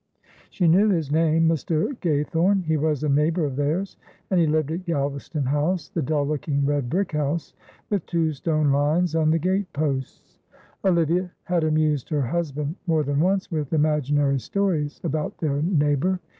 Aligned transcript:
She 0.49 0.67
knew 0.67 0.89
his 0.89 1.11
name 1.11 1.47
Mr. 1.47 1.91
Gaythorne 1.99 2.63
he 2.65 2.75
was 2.75 3.03
a 3.03 3.07
neighbour 3.07 3.45
of 3.45 3.55
theirs, 3.55 3.97
and 4.31 4.39
he 4.39 4.47
lived 4.47 4.71
at 4.71 4.87
Galvaston 4.87 5.43
House, 5.45 5.89
the 5.89 6.01
dull 6.01 6.25
looking 6.25 6.65
red 6.65 6.89
brick 6.89 7.11
house, 7.11 7.53
with 7.91 8.03
two 8.07 8.33
stone 8.33 8.71
lions 8.71 9.13
on 9.13 9.29
the 9.29 9.37
gate 9.37 9.71
posts. 9.73 10.39
Olivia 10.83 11.29
had 11.43 11.63
amused 11.63 12.09
her 12.09 12.23
husband 12.23 12.77
more 12.87 13.03
than 13.03 13.19
once 13.19 13.51
with 13.51 13.73
imaginary 13.73 14.39
stories 14.39 14.99
about 15.03 15.37
their 15.37 15.61
neighbour. 15.61 16.19